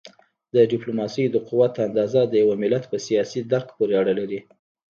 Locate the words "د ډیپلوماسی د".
0.53-1.35